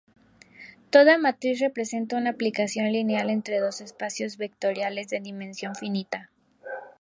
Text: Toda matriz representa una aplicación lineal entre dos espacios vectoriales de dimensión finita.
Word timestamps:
Toda 0.89 1.19
matriz 1.19 1.59
representa 1.59 2.17
una 2.17 2.31
aplicación 2.31 2.87
lineal 2.87 3.29
entre 3.29 3.59
dos 3.59 3.81
espacios 3.81 4.37
vectoriales 4.37 5.09
de 5.09 5.19
dimensión 5.19 5.75
finita. 5.75 6.31